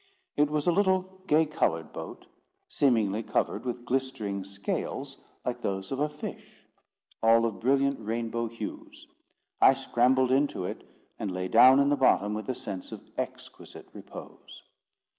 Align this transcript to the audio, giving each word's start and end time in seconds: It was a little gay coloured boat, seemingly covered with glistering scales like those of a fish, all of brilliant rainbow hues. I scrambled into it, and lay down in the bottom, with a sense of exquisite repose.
It 0.35 0.49
was 0.49 0.65
a 0.65 0.71
little 0.71 1.21
gay 1.27 1.45
coloured 1.45 1.93
boat, 1.93 2.25
seemingly 2.67 3.21
covered 3.21 3.65
with 3.65 3.85
glistering 3.85 4.43
scales 4.43 5.19
like 5.45 5.61
those 5.61 5.91
of 5.91 5.99
a 5.99 6.09
fish, 6.09 6.65
all 7.21 7.45
of 7.45 7.59
brilliant 7.59 7.99
rainbow 7.99 8.47
hues. 8.47 9.05
I 9.61 9.75
scrambled 9.75 10.31
into 10.31 10.65
it, 10.65 10.83
and 11.19 11.29
lay 11.29 11.47
down 11.49 11.79
in 11.79 11.89
the 11.89 11.95
bottom, 11.95 12.33
with 12.33 12.49
a 12.49 12.55
sense 12.55 12.91
of 12.91 13.07
exquisite 13.15 13.89
repose. 13.93 14.63